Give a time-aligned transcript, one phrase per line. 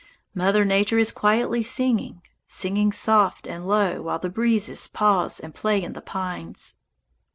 [0.33, 5.83] Mother Nature is quietly singing, singing soft and low while the breezes pause and play
[5.83, 6.77] in the pines.